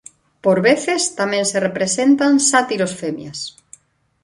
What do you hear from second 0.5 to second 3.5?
veces tamén se representan sátiros femias.